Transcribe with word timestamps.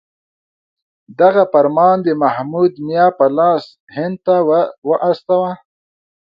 دغه 1.19 1.43
فرمان 1.53 1.97
د 2.03 2.07
محمود 2.21 2.73
میا 2.87 3.05
په 3.17 3.25
لاس 3.37 3.63
هند 3.95 4.15
ته 4.25 4.35
واستاوه. 5.01 5.51